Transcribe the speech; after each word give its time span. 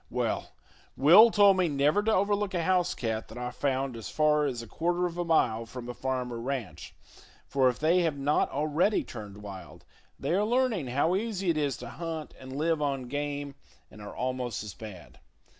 Well, 0.09 0.53
Will 0.97 1.29
told 1.29 1.57
me 1.57 1.67
never 1.67 2.01
to 2.01 2.11
overlook 2.11 2.55
a 2.55 2.63
house 2.63 2.95
cat 2.95 3.27
that 3.27 3.37
I 3.37 3.51
found 3.51 3.95
as 3.95 4.09
far 4.09 4.45
as 4.47 4.63
a 4.63 4.67
quarter 4.67 5.05
of 5.05 5.15
a 5.19 5.23
mile 5.23 5.67
from 5.67 5.87
a 5.87 5.93
farm 5.93 6.33
or 6.33 6.39
ranch, 6.41 6.95
for 7.47 7.69
if 7.69 7.77
they 7.77 8.01
have 8.01 8.17
not 8.17 8.49
already 8.49 9.03
turned 9.03 9.43
wild, 9.43 9.85
they 10.19 10.33
are 10.33 10.43
learning 10.43 10.87
how 10.87 11.15
easy 11.15 11.51
it 11.51 11.57
is 11.59 11.77
to 11.77 11.87
hunt 11.89 12.33
and 12.39 12.55
live 12.57 12.81
on 12.81 13.09
game, 13.09 13.53
and 13.91 14.01
are 14.01 14.15
almost 14.15 14.63
as 14.63 14.73
bad. 14.73 15.19